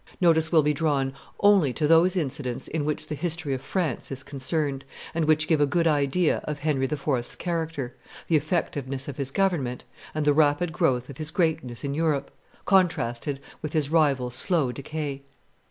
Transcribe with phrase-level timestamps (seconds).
[0.19, 4.23] Notice will be drawn only to those incidents in which the history of France is
[4.23, 7.95] concerned, and which give a good idea of Henry IV.'s character,
[8.27, 9.83] the effectiveness of his government,
[10.15, 12.31] and the rapid growth of his greatness in Europe,
[12.65, 15.21] contrasted with his rival's slow decay.